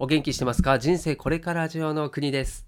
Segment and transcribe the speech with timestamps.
[0.00, 0.80] お元気してますか？
[0.80, 2.66] 人生これから上の国です。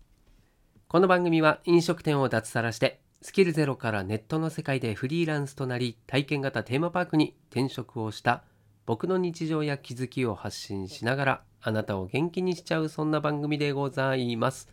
[0.87, 8.45] この番組は飲食店を脱サラしてスキルゼロからネットの世界でフリーランスとなり体験型テーマパークに転職をした
[8.87, 14.69] 僕の日常や気づきを発信しながらあなたを元気にしちゃうそんな番組でございます。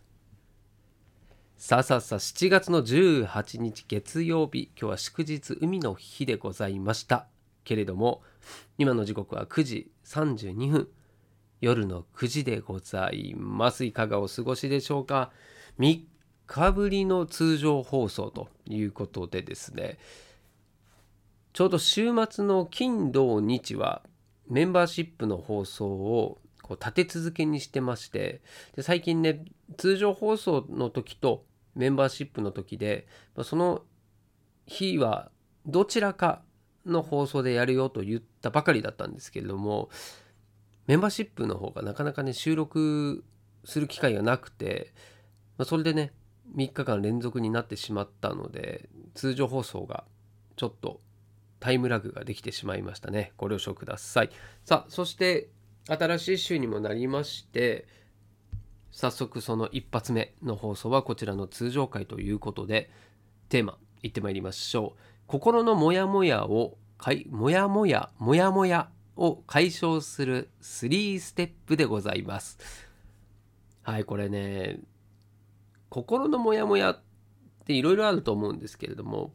[1.58, 7.26] さあさあさあ7月の18日月曜日今日は祝日海の日でございました。
[7.64, 8.22] けれども
[8.78, 10.88] 今の時刻は9時32分。
[11.60, 13.84] 夜の9時でございます。
[13.84, 15.30] いかがお過ごしでしょうか
[15.78, 16.02] ？3
[16.46, 19.98] 日ぶりの通常放送ということでですね。
[21.52, 24.02] ちょうど週末の金土日は
[24.48, 28.42] メンバーシップの放送をこう立て続けにしてまして
[28.76, 29.44] で最近ね
[29.76, 33.08] 通常放送の時とメンバーシップの時で
[33.42, 33.82] その
[34.66, 35.30] 日は
[35.66, 36.42] どちらか
[36.86, 39.88] の放送でやるよと言ったばかりだったんですけれども
[40.88, 43.22] メンバーシップの方がなかなかね収録
[43.64, 44.92] する機会がなくて、
[45.58, 46.12] まあ、それでね
[46.56, 50.04] 3日間連続になってしまったので通常放送が
[50.56, 51.00] ちょっと
[51.60, 53.32] タイムラグができてしまいましたね。
[53.36, 54.30] ご了承ください。
[54.64, 55.50] さあそして
[55.86, 57.86] 新しい週にもなりまして
[58.90, 62.90] 早速その一発目の放送はこちらの通常回ということで
[63.50, 65.00] テーマいってまいりましょう。
[65.26, 68.88] 心のモヤモヤをかいモヤモヤモヤモヤ
[69.18, 72.58] を解消する3ステップでございます
[73.82, 74.78] はいこれね
[75.88, 77.02] 心のモヤモヤっ
[77.66, 79.32] ていろいろあると思うんですけれども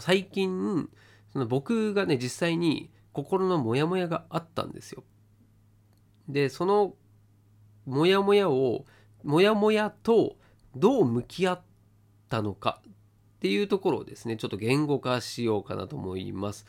[0.00, 0.88] 最近
[1.32, 5.04] その僕がね実際に心のモヤモヤがあったんですよ
[6.28, 6.94] でその
[7.86, 8.84] モヤモヤを
[9.22, 10.36] モヤモヤと
[10.76, 11.60] どう向き合っ
[12.28, 12.82] たのか
[13.38, 16.66] っていうところをですねちょっと言語化しようかなと思います。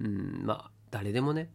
[0.00, 1.50] うんまあ誰でもね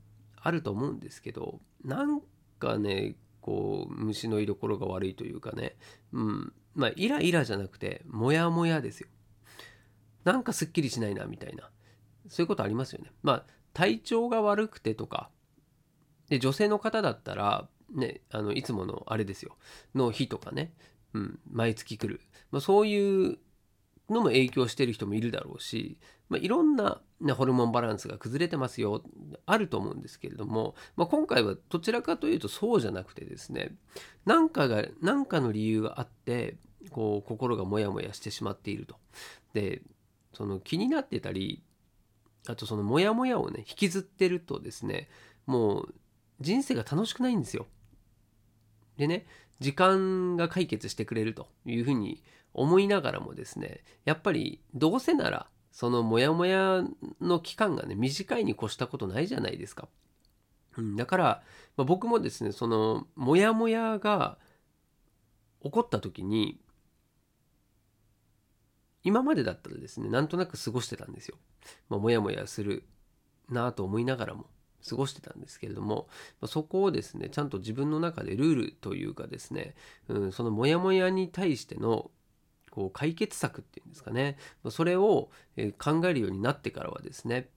[0.50, 2.22] あると思うんですけどなん
[2.60, 5.78] かねこう虫の居所が悪いというかね
[6.12, 9.08] うんまあイライラじゃなくてモヤモヤですよ。
[10.26, 11.70] なんかすっきりしないなみたいな
[12.28, 13.12] そういうことありますよね。
[13.24, 15.30] まあ体調が悪くてとか
[16.28, 19.58] で女性の方だったらね、あのいつものあれですよ
[19.96, 20.74] の日とかね、
[21.14, 22.22] うん、毎月来る、
[22.52, 23.38] まあ、そういう
[24.10, 25.98] のも影響してる人もいるだろうし、
[26.30, 27.02] まあ、いろんな、
[27.36, 29.04] ホルモンバランスが崩れてますよ
[29.46, 33.74] あると思うんですけれども、まあ、今回はどちらかというとそうじゃなくてですね
[34.26, 36.56] 何かが何かの理由があって
[36.92, 38.96] こう心がモヤモヤしてしまっていると。
[39.54, 39.82] で
[40.34, 41.62] その気になってたり
[42.48, 45.10] あとそのモヤモヤをね引きずってるとですね
[45.46, 45.94] もう
[46.40, 47.68] 人生が楽しくないんですよ。
[48.98, 49.26] でね
[49.60, 56.84] 時間が解決してくれるというふうに思いながらもですねやっぱりどうせならそのモヤモヤ
[57.22, 59.88] の期間がね短いに越したことないじゃないですか。
[60.78, 61.44] うん、だから、
[61.78, 64.38] まあ、僕もですねそのモヤモヤが
[65.64, 66.60] 起こった時に
[69.04, 71.38] 今までだったらですねなんとなく過ごしてたんですよ。
[71.90, 72.84] まあ、モヤモヤする
[73.50, 74.46] なと思いながらも
[74.88, 76.08] 過ごしてたんですけれども
[76.40, 79.76] まあそこをですねちゃんと自分の中でルールというかですね、
[80.08, 82.12] うん、そのモヤモヤに対しての
[82.80, 84.38] こう解決策っていうんですかね。
[84.70, 85.30] それを
[85.78, 87.50] 考えるようになってからはですね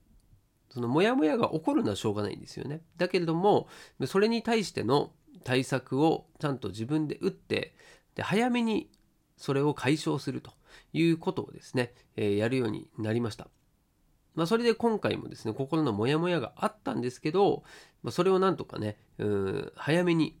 [0.69, 2.81] そのモヤモヤが起こるのはしょうがないんですよね。
[2.97, 3.69] だけれども
[4.05, 5.13] それに対しての
[5.45, 7.73] 対策をちゃんと自分で打って
[8.15, 8.89] で早めに
[9.37, 10.51] それを解消すると
[10.91, 13.47] いうことをですね、え、やるようになりました。
[14.35, 17.63] まあ、それで今回もですね心のモヤモヤがあったんですけど、
[18.01, 20.37] まあ、それをなんとかねうん早めに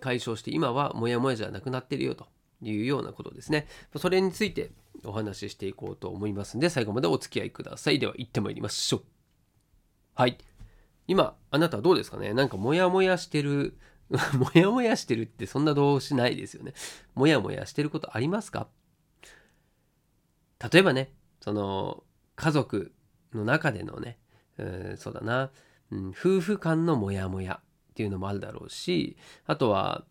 [0.00, 2.26] 解消して今はモヤモヤじゃなくなってるよと。
[2.62, 3.66] いうようなことですね。
[3.96, 4.70] それについて
[5.04, 7.98] お話ししていこうと思いますんで最後までお付き合いください。
[7.98, 9.02] では行ってまいりましょう。
[10.14, 10.38] はい。
[11.06, 12.34] 今あなたはどうですかね？
[12.34, 13.78] なんかモヤモヤしてる
[14.10, 16.72] モヤモヤしてるってそんな動詞ないですよね。
[17.14, 18.68] モヤモヤしてることありますか？
[20.72, 22.92] 例えばねその家族
[23.34, 24.18] の中でのね、
[24.58, 25.50] え、そうだな、
[25.90, 29.16] うん、夫婦間のモヤモヤっていうのもあるだろうし
[29.46, 30.06] あとは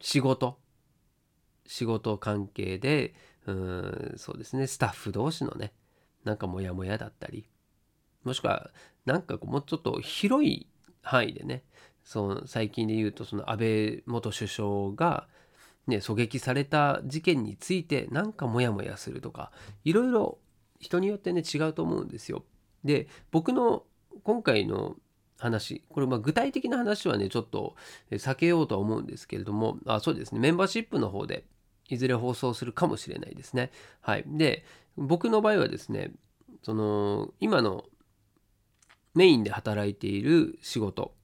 [0.00, 0.58] 仕事。
[1.66, 3.14] 仕事関係で
[3.46, 5.72] うんそうですねスタッフ同士のね
[6.24, 7.48] なんかモヤモヤだったり
[8.24, 8.70] もしくは
[9.04, 10.66] なんかもうちょっと広い
[11.02, 11.62] 範囲でね
[12.04, 15.28] その最近で言うとその安倍元首相が
[15.86, 19.52] ね狙撃された事件についてなんかモヤモヤするとか
[19.84, 20.38] いろいろ
[20.80, 22.44] 人によってね違うと思うんですよ。
[22.84, 23.84] で僕の
[24.22, 24.96] 今回の
[25.38, 27.76] 話これま具体的な話はねちょっと
[28.10, 31.44] 避けようとは思うんですけれどもあそうですねメンバーシップの方で
[31.88, 33.70] いずれ放送するかもしれないですね。
[34.00, 34.64] はい、で
[34.96, 36.12] 僕の場合はですね
[36.62, 37.84] その今の
[39.14, 41.14] メインで働いている仕事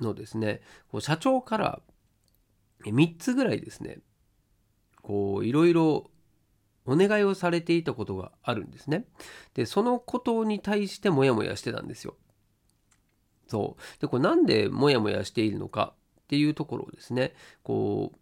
[0.00, 0.60] のですね
[0.90, 1.80] こう社長から
[2.84, 3.98] 3つぐらいですね
[5.02, 6.10] こういろいろ
[6.86, 9.04] お願いをされていたことがあるんですね。
[9.54, 12.16] でそのことに対してモヤモヤしてたんですよ。
[13.46, 18.18] そうでこれなんでモヤモヤしているのかっていうところをですねこう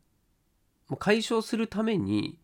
[0.94, 2.38] 解消するために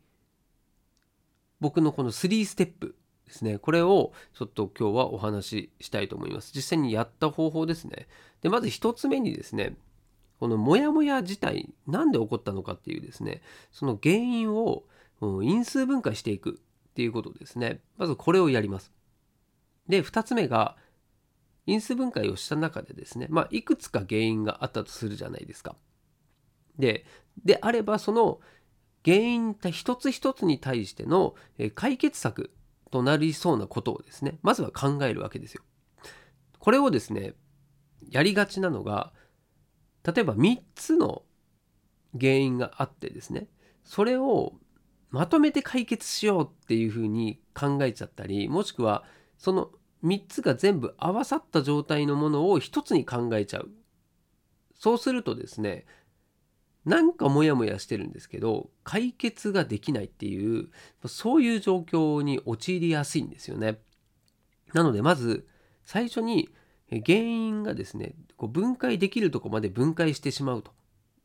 [1.60, 2.96] 僕のこの3ステップ
[3.26, 3.58] ですね。
[3.58, 6.50] これをちょっと今日はお話ししたいと思います。
[6.54, 8.08] 実際にやった方法ですね。
[8.40, 9.76] でまず1つ目にですね
[10.40, 14.82] このモヤモヤ自体なんで起こったのかっていうですねその原因を
[15.42, 16.60] 因数分解していく
[16.90, 17.78] っていうことですね。
[17.96, 18.90] まずこれをやります。
[19.88, 20.76] で2つ目が
[21.66, 25.76] 因数分解をした中でですね、まあ、いくつか原因があったとするじゃないですか。
[26.78, 27.04] で、
[27.44, 28.40] であればその
[29.04, 31.34] 原因一つ一つに対しての
[31.74, 32.50] 解決策
[32.90, 35.62] となりそうなことをですね、まずは考えるわけですよ。
[36.58, 37.34] これをですね、
[38.10, 39.12] やりがちなのが、
[40.04, 41.22] 例えば3つの
[42.20, 43.48] 原因があってですね、
[43.82, 44.52] それを
[45.10, 49.04] まとめて解決しようっていうふうに考えちゃったり、もしくは
[49.38, 49.70] その
[50.04, 53.70] 3つが全部合わさった状態のものを1つに考えちゃう。
[54.74, 55.86] そうするとですね、
[56.84, 60.68] なんかモヤモヤしてるんですけど、解決ができないっていう、
[61.06, 63.78] そういう状況に陥りやすいんですよね。
[64.74, 65.46] なので、まず
[65.84, 66.48] 最初に
[66.90, 70.72] 原因がですね、こう分解できるとこまで分解してしまうと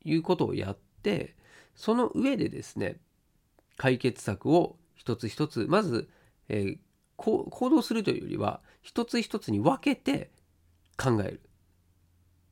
[0.04, 1.36] いうことをやって、
[1.75, 3.00] その上でですね、
[3.77, 6.09] 解決策を一つ一つ、まず、
[6.50, 6.77] えー、
[7.18, 10.31] 行動するというよりは一つ一つに分けて
[10.98, 11.42] 考える。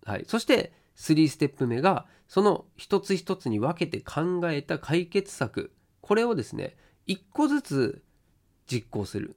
[0.05, 5.71] はい、そして3ステップ目がその一つ一つに分けて考えた解決策。
[6.01, 6.75] これをですね
[7.05, 8.03] 一個ずつ
[8.67, 9.35] 実行する。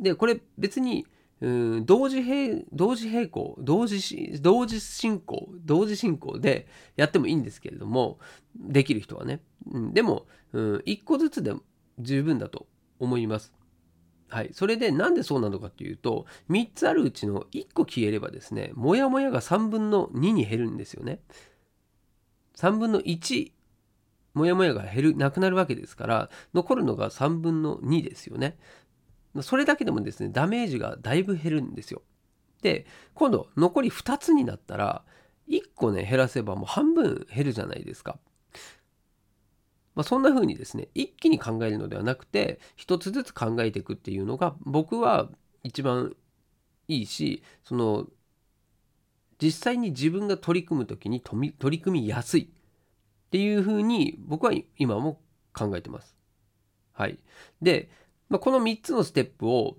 [0.00, 1.06] でこれ別に
[1.40, 1.48] う
[1.80, 8.18] ん同時並同時並行同時同時進行同時進行でやってもいいんですけれども
[8.56, 9.40] できる人はね、
[9.70, 11.52] うん、でもうん1個ずつで
[11.98, 12.66] 十分だと
[12.98, 13.52] 思います。
[14.28, 21.20] はい、それでなんでそうなのかっていうと3つあるうちの1個消えればですねモヤモヤが3分の2に減るんですよね。
[22.56, 23.52] 3分の1
[24.34, 28.58] モヤモヤが減るなくなるわけですから残るのが3分の2ですよね。
[29.40, 32.02] それだけでもですねダメージがだいぶ減るんですよ。
[32.62, 35.04] で今度残り2つになったら
[35.48, 38.18] 1個ね減らせばもう半分減るじゃないですか。
[39.98, 45.28] まあ、そんな風にですね一気に考えるのではなくて一つずつ考えていくっていうのが僕は
[45.64, 46.14] 一番
[46.86, 48.06] いいしその
[49.42, 55.20] 実際に自分が取り組む時に取り組みやすいっていう風に僕は今も
[55.52, 56.16] 考えてます。
[56.92, 57.18] はい。
[57.60, 57.90] で、
[58.28, 59.78] まあ、この3つのステップを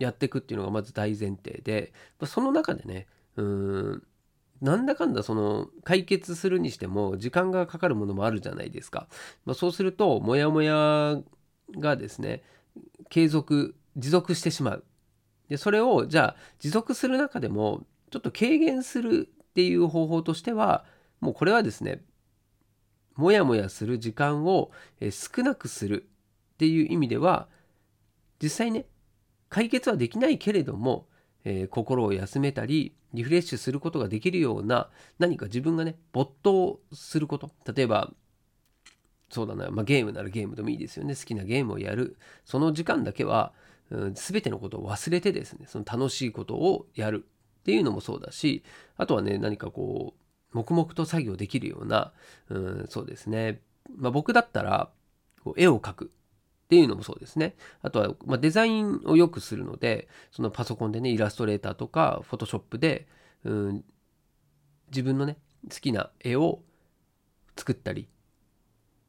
[0.00, 3.06] やっていくっていうのがまず大前提で、ま、その中でね、
[3.36, 4.02] うん、
[4.60, 9.08] なんだかんだその解決するにしても時間がかかるものもあるじゃないですか。
[9.44, 11.18] まあ、そうするとモヤモヤ
[11.78, 12.42] がですね
[13.08, 14.84] 継続持続してしまう。
[15.48, 20.84] でそれをじゃあ持続する中でもちょっと軽減するっていう方法としては
[21.20, 22.02] もうこれはですね
[23.16, 24.70] モヤモヤする時間を
[25.10, 26.08] 少なくする
[26.54, 27.48] っていう意味では
[28.42, 28.86] 実際ね
[29.48, 31.06] 解決はできないけれども
[31.44, 34.88] えー、心を休めたりリフレッシュすることができるような
[35.18, 37.50] 何か自分がね没頭すること。
[37.72, 38.12] 例えば
[39.30, 41.14] そうだな、まあ、ゲームならゲームでもいいですよね。
[41.14, 42.16] 好きなゲームをやる。
[42.44, 43.52] その時間だけは、
[43.90, 47.24] うん、全てのことを忘れてですねその楽しいことをやる。
[47.60, 48.64] っていうのもそうだし
[48.96, 50.14] あとはね何かこ
[50.52, 52.12] う黙々と作業できるような、
[52.48, 53.60] うん、そうですね、
[53.96, 54.88] まあ、僕だったら
[55.44, 56.10] こう絵を描く。
[56.70, 57.56] っていうのもそうですね。
[57.82, 63.08] あとは、まあ、デザインをよくするので、そのパソコンでね、イラストレーターとか、フォトショップで、
[63.42, 63.84] うん、
[64.86, 65.36] 自分のね、
[65.68, 66.62] 好きな絵を
[67.56, 68.08] 作ったり、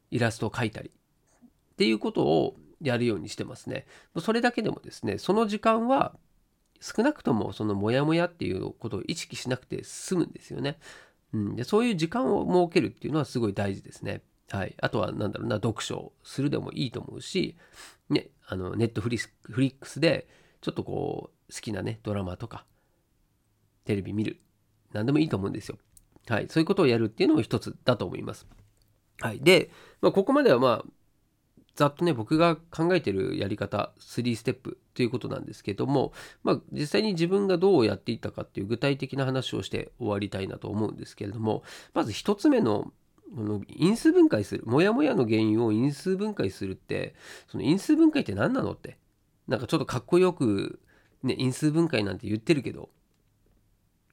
[0.10, 3.86] イラストを描いたりっていうことをやるようにしてますね。
[4.18, 6.16] それだけでもですね、その時間は
[6.80, 10.80] 少なくともそのモヤモヤっていうことを意識しなくて済むんですよね。
[11.32, 14.24] うん、でそういう時間を設けるっていうのはすごい大事ですね。
[14.52, 17.56] はい、あとは何だろうな読書をするでもいいと思うし、
[18.10, 20.28] ね、あのネットフリックスで
[20.60, 22.66] ちょっとこう好きなねドラマとか
[23.86, 24.42] テレビ見る
[24.92, 25.78] 何でもいいと思うんですよ。
[26.28, 28.46] はい、そういうことをやるっていうのも一つだと思います。
[29.22, 30.86] はい、で、まあ、ここまではまあ
[31.76, 36.12] ざっとね僕が考えてるやり方3ステップということなんですけども、
[36.44, 42.92] まあ、実際に自分がどうやっていったかっていう具体的な話をして終わりたいなと思うんですけれどもまず1つ目の
[43.36, 47.16] この因数分解するモヤモヤの原因を因数分解するって
[47.48, 48.98] その因数分解って何なのって
[49.48, 50.80] なんかちょっとかっこよく、
[51.24, 52.90] ね、因数分解なんて言ってるけど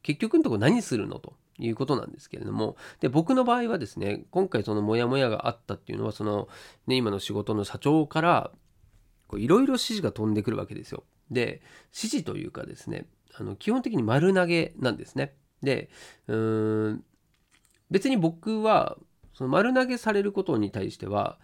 [0.02, 6.48] 結局のとこ何するのということなんですけれどもで僕の場合はですね今回そのモヤモヤがあったっていうのはその、
[6.86, 8.50] ね、今の仕事の社長から
[9.34, 11.04] いろいろ指示が飛んでくるわけですよ。
[11.30, 11.60] で
[11.92, 15.34] 指示というかですねあの基本的に丸投げなんですね。
[15.62, 15.90] で
[16.28, 17.04] うーん
[17.90, 18.96] 別に僕は
[19.38, 21.38] その丸投げされることに対しては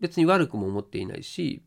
[0.00, 1.62] 別に悪くも思っていないし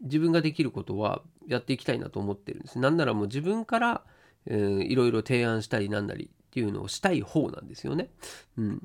[0.00, 2.78] 自分ができることはやっていきたいなと思ってるんです。
[2.78, 4.02] なんならもう自分から、
[4.46, 8.08] えー、いろいろ提案したりなんなりっていうのをしたい方なんですよね。
[8.56, 8.80] うん、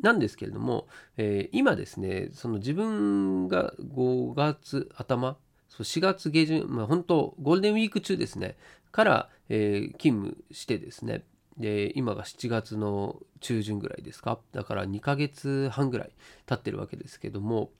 [0.00, 0.86] なんですけれども、
[1.16, 5.36] えー、今ですねその自分が5月頭
[5.68, 8.56] そう4月下旬、まあ、本当ゴールデンウィーク中ですね
[8.92, 11.24] から、えー、勤務してですね
[11.58, 14.38] で今が7月の中旬ぐらいですか？
[14.52, 16.12] だから2ヶ月半ぐらい
[16.46, 17.70] 経ってるわけですけども、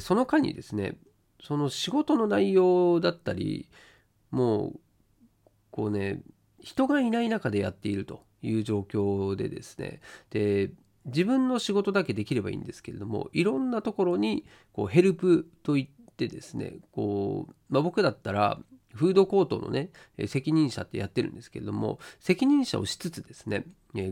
[0.00, 0.96] その間にですね
[1.42, 3.68] その仕事の内容だったり
[4.30, 4.80] もう
[5.70, 6.20] こうね
[6.60, 10.70] 人がいない中でやっているという状況でですねで
[11.06, 18.58] 自分の仕事だけできればいいんですけれどもいろんなところにこうヘルプといってですねこう、まあ、僕だったら
[18.94, 19.90] フードコートのね
[20.26, 23.64] 責任者ってやってるんですけれども責任者をしつつですね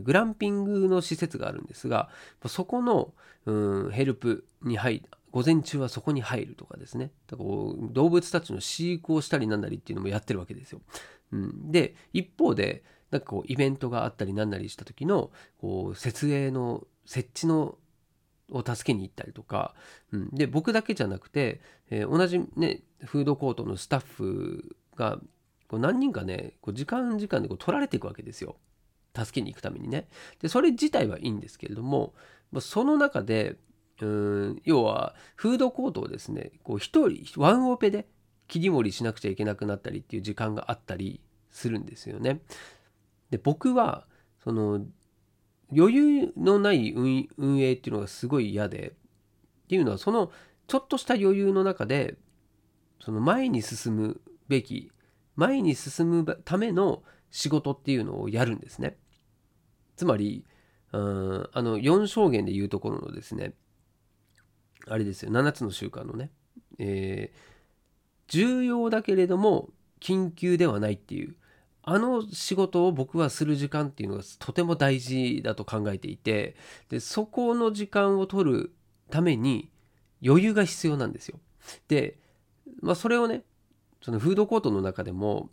[0.03, 2.09] グランピングの施設があるんですが
[2.47, 3.13] そこの、
[3.45, 7.49] うん、ヘルプに入午前中はそこに入るとかですねだから
[7.91, 10.81] 動物たちの飼育をしたりなんなりっていうのもやってるわけですよ。
[11.31, 17.77] うん、で一方でなんかこうイベントがあったりなんなりした時のこう設営の設置の
[18.51, 19.75] を助けに行ったりとか、
[20.11, 25.19] うん、で僕だけじゃなくて、えー、同じねフードコートのスタッフが
[25.67, 28.57] こう何人かねこう時間時間でこう取られていくわけですよ。
[29.15, 30.07] 助けに行くためにね。
[30.41, 32.13] でそれ自体はいいんですけれども
[32.59, 33.57] その中で
[34.01, 38.07] うん要はフードコートをですねこう1人ワンオペで
[38.47, 42.41] 切り盛りしなくちゃいけなくなったりっていう時間があったりするんですよね。
[43.29, 44.07] で僕は
[44.43, 44.85] その
[45.75, 50.31] 余裕のない運営っていうのがすごい嫌でっていうのはその
[50.67, 52.15] ちょっとした余裕の中で
[52.99, 54.91] その前に進むべき
[55.35, 58.97] 前に進むための仕事っていうのをやるんですね。
[59.95, 60.45] つまり
[60.91, 63.53] うんあの4証言でいうところのですね
[64.87, 66.31] あれですよ7つの習慣のね、
[66.79, 67.37] えー、
[68.27, 69.69] 重要だけれども
[70.01, 71.35] 緊急ではないっていう
[71.83, 76.55] あの仕事を僕はする時間っていうのがとても大事だと考えていて
[76.89, 78.73] でそこの時間を取る
[79.09, 79.71] ために
[80.23, 81.39] 余裕が必要なんですよ。
[81.87, 82.19] で、
[82.81, 83.43] まあ、それをね
[84.01, 85.49] そのフードコートの中でも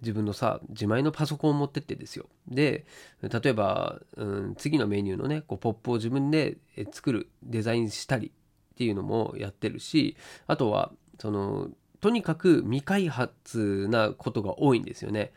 [0.00, 2.86] 自分のさ自前のパソコンを持ってってですよで
[3.22, 6.56] 例えば、うん、次のメニューのねこうポップを自分で
[6.92, 11.68] 作るデザインしたりっていうのもやってるしあとはその
[12.00, 15.32] とにかく未開発なことが多いんですよね。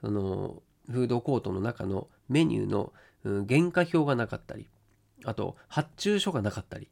[0.00, 2.92] そのフードコートの中のメニューの、
[3.24, 4.68] 原価表がなかったり
[5.24, 6.88] あと発注書がなかったり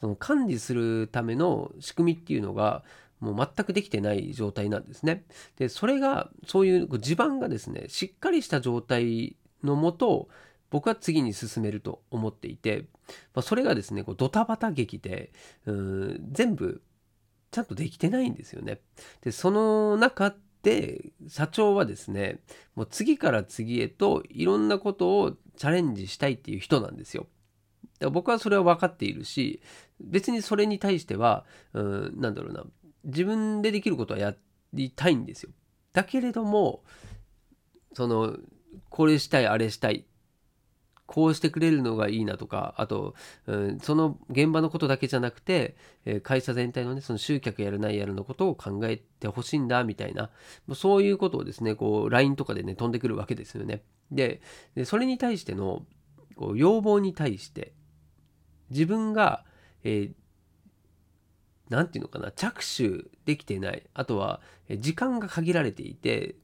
[0.00, 2.84] その管理するための仕組みっていうのが
[3.18, 5.24] もう全くできてない状態なんですね。
[5.56, 10.28] でそれがそういう地盤がですねしっかりした状態のもと
[10.70, 12.84] 僕は次に進めると思っていて、
[13.34, 15.32] まあ、それがですねこうドタバタ劇で
[15.64, 16.82] うん全部
[17.50, 18.80] ちゃんとできてないんですよね。
[19.22, 20.34] でその中
[20.66, 22.40] で社長はですね
[22.74, 27.28] もう次から次へといろんなことをチャレンジしたいっていう人なんですよ。
[27.84, 29.62] だから僕はそれは分かっているし
[30.00, 32.64] 別にそれに対してはうんなんだろうな
[33.04, 34.34] 自分でできることはや
[34.72, 35.50] りたいんですよ。
[35.92, 36.82] だけれども
[37.92, 38.36] その
[38.90, 40.04] これしたいあれしたい
[41.06, 43.14] こうしてくれるのがいいなとかあと、
[43.46, 50.30] うん、その現場のことだけじゃなくて、え、会社全体のねその集客やるないやるのことを考えてほしいんだみたいな
[50.74, 53.82] そういうことをですねこう LINE とかでね飛んでくるわけですよね。
[54.10, 54.40] で
[54.84, 55.84] それに対しての
[56.36, 57.72] こう要望に対して
[58.70, 59.44] 自分が、
[59.84, 60.12] えー、
[61.70, 64.40] なんていうのかな着手できてないあとは
[64.78, 66.36] 時間が限られていて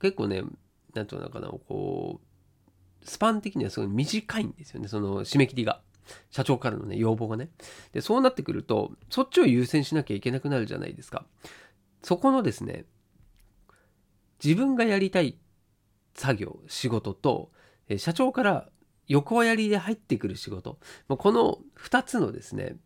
[0.00, 0.42] 結構ね
[0.94, 2.33] なんていうのかなこう
[3.04, 4.88] スパン的にはすごい短いんですよね。
[4.88, 5.80] その締め切りが。
[6.30, 7.48] 社長からのね要望がね。
[7.92, 11.24] でそうなってくるとそっちを優先しなきゃいけなくなるじゃないですか。
[12.02, 12.84] そこのですね
[14.42, 15.38] 自分がやりたい
[16.14, 17.50] 作業仕事と
[17.96, 18.68] 社長から
[19.06, 20.78] 横やりで入ってくる仕事。
[21.08, 22.76] この2つのですね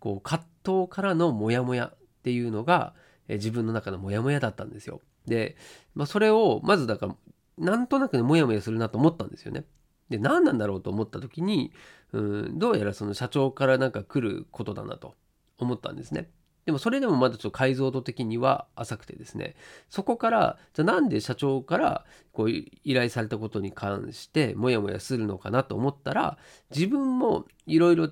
[0.00, 2.94] こう葛藤からのモヤモヤっていうのが
[3.28, 5.00] 自分の中のモヤモヤだったんですよ。
[5.26, 5.56] で、
[5.94, 7.16] まあ、それをまずだから
[7.58, 9.64] なんとなくねモヤモヤするなと思ったんですよね。
[10.08, 11.72] で何なんだろうと思った時に
[12.12, 15.14] うんどうやらその社長からなんか来ることだなと
[15.58, 16.30] 思ったんですね。
[16.66, 19.54] でもそれでもまだちょっと解像度的には浅くてですね
[19.90, 26.38] そこからじゃあなんで社長からこう依頼されたことに関してモヤモヤするのかなと思ったら
[26.74, 28.08] 自分もいろいろ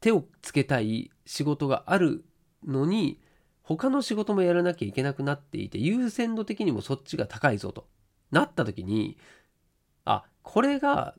[0.00, 2.24] 手をつけたい仕事がある
[2.66, 3.20] のに
[3.62, 7.86] 他の仕事もやらなきゃいけなくなっていて優先度的にもそっちが高いぞと
[8.34, 9.16] なった時に
[10.04, 11.14] あこれが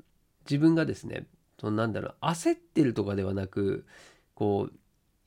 [0.50, 1.26] 自分がですね
[1.60, 3.86] そのなんだろう焦ってるとかではなく
[4.34, 4.74] こう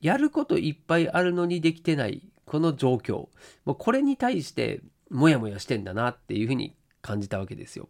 [0.01, 3.27] やることいっぱいあるのにできてないこの状況
[3.65, 7.89] もうこれに対してモヤモヤしてんだなっていうふうに感じたわけですよ。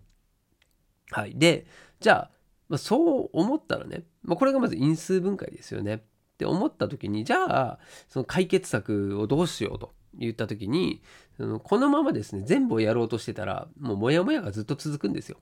[1.12, 1.66] はい、で
[2.00, 2.32] じゃあ、
[2.70, 6.04] まあ、そう思ったらね、まあ、これがまず因数分解ですよね。
[6.40, 11.02] って思った時にじゃあその解決策をどうしようと言った時に
[11.64, 15.38] このままですね全部をやろうとしてたらもうモヤモヤがずっと続くんですよ。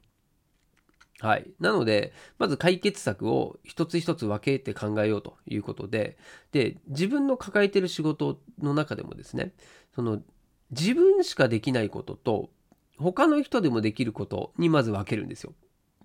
[1.19, 1.49] はい。
[1.59, 6.15] なので、まず解決策を一つ一つ分けて考えようということで、
[6.51, 9.51] で、自分の抱えてる仕事の中でもですね、
[9.95, 10.21] その
[10.69, 12.51] 自分しかできないことと、
[12.99, 15.55] 他の人でもできることにまず分けるんですよ。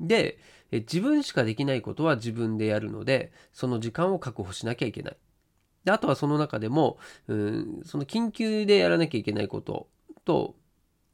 [0.01, 0.39] で、
[0.71, 5.17] 自分しかできないことは自分でやるので、その時間を確保しなきゃいけない。
[5.85, 9.89] であとはその中でも、うん、その緊急でやらなきゃいけないこと
[10.25, 10.55] と、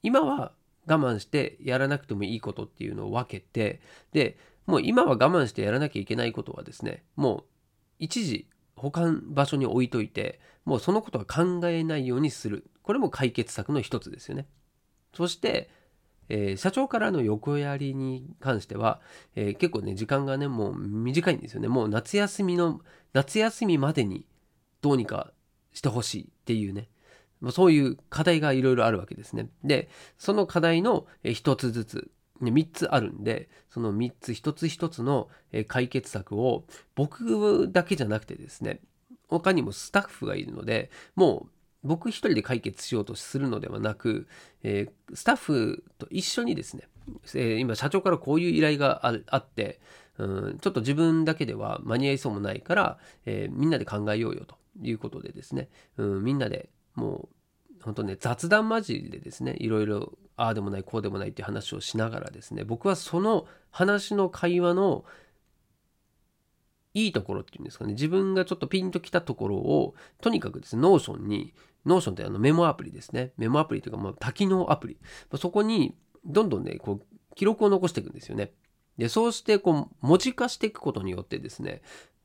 [0.02, 0.52] 今は
[0.88, 3.80] 我慢してやらなくてもいいことっていうのを分けて
[4.12, 7.44] でもう今は我慢してやらなきゃいけないことはですねもう
[7.98, 14.46] 一時保管場所に置いといてもうそのことは考えないようにするこれも解決策の一つですよね
[15.14, 15.70] そして、
[16.28, 19.00] えー、社長からの横やりに関しては、
[19.34, 22.80] えー、結構ね時間がねもう短いんですよねもう夏休みの
[23.12, 24.26] 夏休みまでに
[24.82, 25.32] どうにか
[25.72, 26.88] してほしいっていうね
[27.50, 29.48] そういう課題がいろいろあるわけですね。
[29.62, 32.10] で、その課題の一つずつ、
[32.42, 35.28] 3つあるんで、その3つ一つ一つの
[35.66, 38.80] 解決策を僕だけじゃなくてですね、
[39.28, 41.50] 他にもスタッフがいるので、もう
[41.84, 44.26] 僕一人で解決しようとするのではなく、
[44.62, 46.88] えー、スタッフと一緒にですね、
[47.34, 49.80] えー、今社長からこういう依頼があって、
[50.18, 57.28] うん、ちょっと自分だけでは間に合いそうもないから、えー、みんなで考えようよということでですね、うん、みんなでも
[57.80, 65.04] う本当ね雑談交じりでですねいろいろああでもないこうでもないっていう話をしながらですね僕はその話の会話の
[67.04, 67.92] いいところっていうんですかね。
[67.92, 71.54] 自分がちょっとピンときたところをとにかくですね Notion に
[71.86, 73.32] Notion ってあのメモアプリですね。
[73.36, 74.98] メモアプリというかまあ多機能アプリ。
[75.36, 78.52] そこにどんどんねこう記録を残していくんですよね。
[78.96, 81.82] でそうしてこう文字化していくことによってですね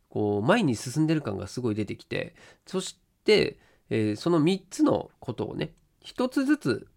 [0.09, 3.59] こう前に進んでる感がすごい出てきてそして
[3.89, 6.87] えー、その3つのことをね1つずつ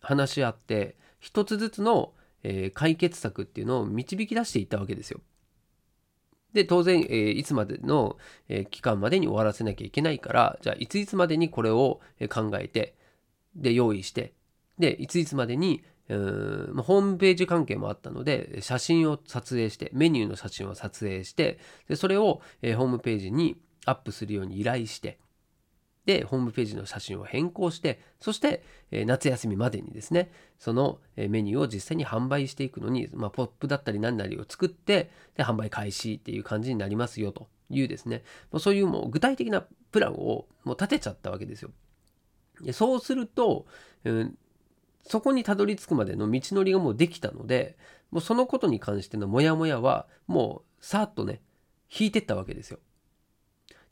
[0.00, 5.20] 話し合って1つずつの、えー、解決策っていうのを導き出していったわけですよ。
[6.52, 8.16] で当然、えー、いつまでの、
[8.48, 12.94] え期間までに終わらせなきゃいけないからじゃあいついつまでにこれを考えて
[13.54, 14.32] で用意して
[14.78, 23.56] でいついつまでにうんホームページ関係もあったので写真を撮影してメニューの写真を撮影してでそれを、えホームページに
[23.86, 25.18] アップするように依頼して
[26.06, 38.22] で、ホームページの写真を変更して、そして、え夏休みまでにですね、そのメニューを実際に販売していくのに、まあ、ポップだったり何なりを作って、で、販売開始っていう感じになりますよというですね、
[38.58, 41.70] そういうもう具体的なプランをもう立てちゃったわけですよ。
[42.60, 43.66] でそうすると、
[44.04, 44.38] うん、
[45.02, 47.76] そこにたどり着くまでの道のりがもうできたので、
[48.10, 51.40] もうそのことに関してのモヤモヤは、もうさーっとね、
[51.90, 52.78] 引いてったわけですよ。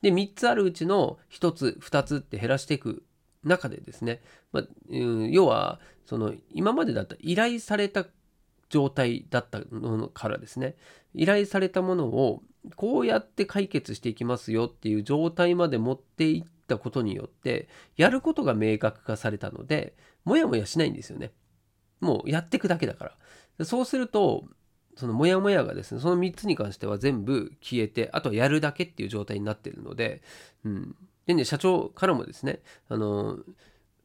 [0.05, 3.05] で、3つあるうちの1つ、2つって減らしていく
[3.43, 4.21] 中でですね、
[4.53, 8.05] まあ、要は、その、今までだった依頼された
[8.69, 10.77] 状態だったのからですね、
[11.15, 12.43] 依頼されたものを
[12.77, 21.33] こうやって解決していきますよっていう状態まで持っていったことによって、やることが明確化されたので、もやもやしないんですよね。
[22.01, 23.17] もうやっていくだけだか
[23.59, 23.65] ら。
[23.65, 24.45] そうすると、
[24.97, 30.23] そのモヤモヤがですねその3つに関しては全部消えてあとはやるだけっていう状態になってるので、
[30.65, 33.39] うん、でね社長からもですねあの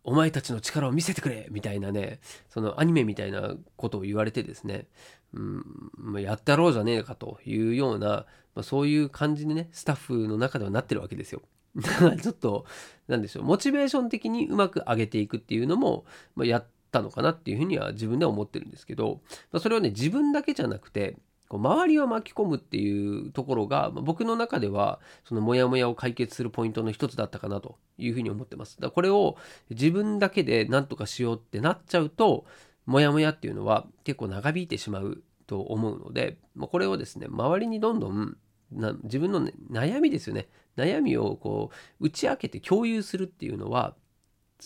[0.03, 4.87] お前たちの力を見せてくれみたいなねそのアニメみたいなことを言われてですね、
[5.33, 5.63] うん
[5.97, 8.25] まあ、やったろうじゃねえかというような、ま
[8.61, 11.41] あ、そういう感じでねスタッフの中ではなってるわけですよ。
[11.75, 12.65] だからちょっと
[13.07, 16.03] 何でしょうモチベーション的にうまく上げていくっていうのも、
[16.35, 19.21] まあ、やったのかなっていうふうには自分では思ってるんですけど、
[19.51, 21.17] まあ、それはね自分だけじゃなくて
[21.49, 28.79] こう周りを巻き込むっていうところが、まあ、僕の中ではそのモヤモヤを解決するポイントの一つだったかなというふうに思ってます。
[28.79, 29.35] だこれを
[29.71, 32.45] 自分だけで何とかしようってなっちゃうと
[32.85, 38.37] モヤモヤっていうのは結構長引いてしまうと思うので、まあ、これをですね周りにどんどん
[38.71, 40.47] な自分の、ね、悩みですよね
[40.77, 43.95] 悩みをこう打ち明けて共有するっていうのは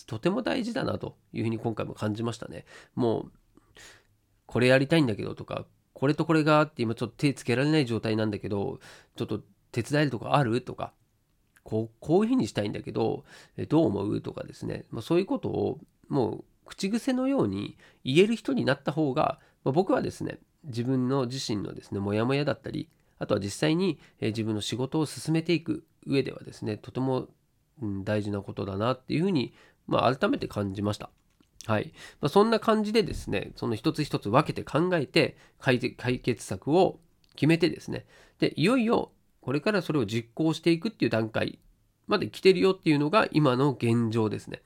[0.06, 2.64] とても大事だなというふうに今回も感じましたね。
[2.94, 3.32] もう
[4.46, 8.80] これやりたいんだけどとかこれとこれがあって今ちょっと手つけられない状態なんだけど
[9.16, 9.40] ちょっと
[9.72, 10.92] 手伝えるとかあるとか
[11.62, 13.24] こうこういうふうにしたいんだけど
[13.68, 27.28] どう思うとかですね、まあ、そういうことをもう口癖のように言える人になった方が、まあ、僕はですね自分の自身のですねモヤモヤだったりあとは実際に自分の仕事を進めていく上ではですねとても
[27.80, 29.54] 大事なことだなっていうふうに、
[29.86, 31.10] まあ、改めて感じました。
[31.66, 31.92] はい。
[32.20, 37.00] まあ、そんな感じでですね、その一つ一つ分けて考えて解決策を
[37.36, 38.06] 決めてですね、
[38.38, 41.58] で、いよいよこれからそれを実行していくっていう段階
[42.06, 44.62] まで来てるよっていうのが今の現状ですね。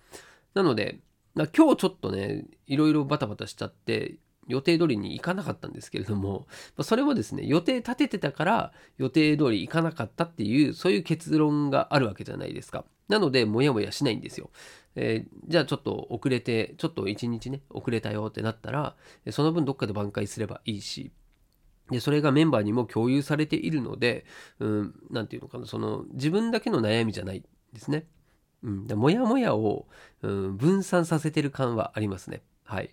[0.55, 1.01] なので、
[1.35, 12.85] ま今日ちょっとね、いろいろバタバタしちゃって、予定通りに行かなかったんですけれどもま、それもですね、予定立ててたから予定通り行かなかったっていう、そういう結論があるわけじゃないですか。
[13.09, 14.51] なので、もやもやしないんですよ。
[14.95, 18.97] えー、じゃあちょっと遅れて、ちょっと一日ね、遅れたよってなったら、
[19.31, 21.13] その分どっかで挽回すればいいし、
[21.91, 24.27] で、それがメンバーにも共有されているので、
[24.59, 27.43] うん、なんていうのかな、その、自分だけの悩みじゃない
[27.73, 28.07] ですね。
[28.63, 29.87] うん、でもやもやを、
[30.23, 32.43] うん、分散させてる感はありますね。
[32.65, 32.91] はい。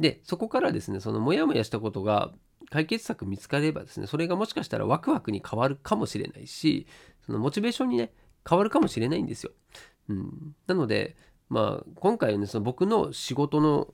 [0.00, 2.32] で、そこからですね、そのモヤモヤしたことが
[2.70, 6.86] 解決策見つかればですね、それがもしかしたらワクワクに変わるかもしれないし、
[7.24, 8.12] そのモチベーションにね、
[8.48, 9.52] 変わるかもしれないんですよ。
[10.08, 11.16] うん、なので、
[11.48, 13.88] まあ、今回はね、その僕の仕事の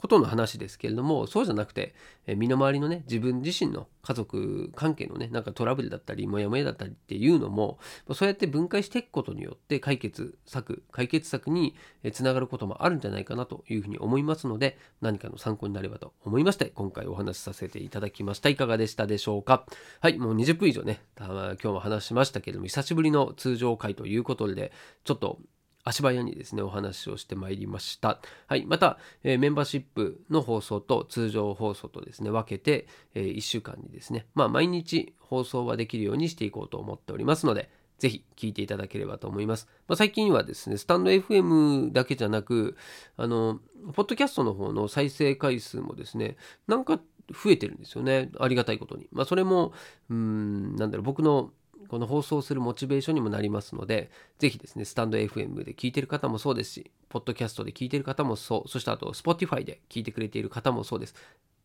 [0.00, 1.94] ことの話ですけれどもそうじゃなくて、
[2.26, 7.78] え身の回りのね自分自身の家族関係のねなんかトラブルだったりモヤモヤだったりっていうのも
[8.14, 11.76] そうやって分解していくことによって解決策解決策に
[12.14, 18.48] つながることもあるんじゃないかなというふうに思いますので何かの参考になればと思いまして今回お話しさせていただきました。
[18.48, 19.66] いかがでしたでしょうか？
[20.00, 24.72] はいもう20分以上ね今日も話しましたけれども久しぶりの通常回ということで
[25.04, 25.40] ちょっと
[25.84, 28.20] 足早にですね、お話をしてまいりました。
[28.46, 28.66] はい。
[28.66, 39.68] また、えー、メンバーシップの放送と通常放送とですね、分けて、えー、1週間にですね、まあ、毎日放送はできるようにしていこうと思っておりますので、ぜひ聞いていただければと思います。
[39.86, 42.76] まあ、最近はですね、スタンド FM だけじゃなく、
[43.16, 43.60] あの、
[43.94, 48.30] ポッドキャストの方の再生回数もですね、なんか増えてるんですよね。
[48.38, 49.08] ありがたいことに。
[49.12, 49.72] まあ、それも、
[50.08, 51.52] うん、なんだろう、僕の
[51.88, 61.14] この放送するモチベーションにもなりますので、ぜひですね、スタンド FM で聞いてる方もそうですし、ポッドキャストで聞いてる方もそう、そしてあと Spotify で聞いてくれている方もそうです。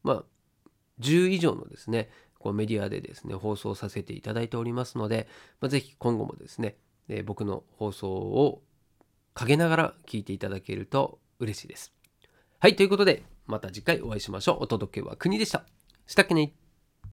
[0.03, 0.23] まあ、
[0.99, 5.27] 10以上のですね、こうメディアでですね、放送させていただいておりますので、
[5.61, 8.61] まあ、ぜひ今後もですね、えー、僕の放送を
[9.33, 11.93] 陰ながら聞いていただけると嬉しいです。
[12.59, 14.57] はい、ということで、また次回お会いしましょう。
[14.61, 15.65] お届けは国でした。
[16.07, 16.64] したっけね